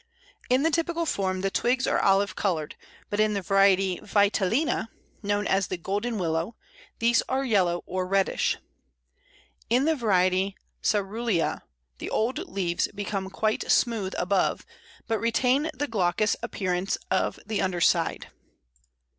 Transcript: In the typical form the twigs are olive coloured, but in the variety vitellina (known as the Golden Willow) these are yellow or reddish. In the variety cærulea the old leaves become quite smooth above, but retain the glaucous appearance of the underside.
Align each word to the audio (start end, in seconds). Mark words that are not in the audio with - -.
In 0.49 0.63
the 0.63 0.71
typical 0.71 1.05
form 1.05 1.41
the 1.41 1.51
twigs 1.51 1.85
are 1.85 1.99
olive 2.01 2.35
coloured, 2.35 2.75
but 3.11 3.19
in 3.19 3.35
the 3.35 3.43
variety 3.43 3.99
vitellina 4.01 4.87
(known 5.21 5.45
as 5.45 5.67
the 5.67 5.77
Golden 5.77 6.17
Willow) 6.17 6.55
these 6.97 7.21
are 7.29 7.45
yellow 7.45 7.83
or 7.85 8.07
reddish. 8.07 8.57
In 9.69 9.85
the 9.85 9.95
variety 9.95 10.57
cærulea 10.81 11.61
the 11.99 12.09
old 12.09 12.39
leaves 12.49 12.87
become 12.95 13.29
quite 13.29 13.69
smooth 13.69 14.15
above, 14.17 14.65
but 15.07 15.19
retain 15.19 15.69
the 15.71 15.87
glaucous 15.87 16.35
appearance 16.41 16.97
of 17.11 17.39
the 17.45 17.61
underside. 17.61 18.29